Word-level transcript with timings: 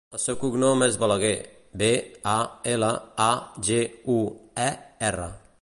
El 0.17 0.19
seu 0.21 0.35
cognom 0.43 0.79
és 0.85 0.95
Balaguer: 1.03 1.33
be, 1.83 1.91
a, 2.33 2.35
ela, 2.73 2.91
a, 3.29 3.31
ge, 3.71 3.81
u, 4.19 4.21
e, 4.69 4.71
erra. 5.13 5.33